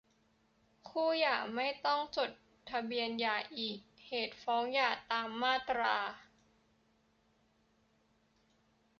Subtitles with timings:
[0.89, 2.29] คู่หย่าไม่ต้องจด
[2.69, 3.77] ทะเบียนหย่าอีก
[4.07, 5.97] เหตุฟ้องหย่า ตามมาตรา